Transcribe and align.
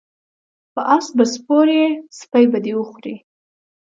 په 0.73 0.81
اس 0.95 1.05
به 1.15 1.25
سپور 1.33 1.67
یی 1.77 1.85
سپی 2.19 2.45
به 2.51 2.59
دی 2.63 2.73
وخوري 2.75 3.15